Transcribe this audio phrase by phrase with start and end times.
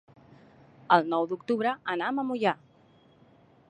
[0.95, 2.59] El nou d'octubre anam a Moià.